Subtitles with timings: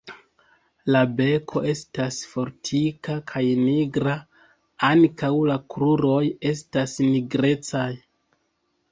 [0.93, 4.15] La beko estas fortika kaj nigra;
[4.87, 7.87] ankaŭ la kruroj estas nigrecaj.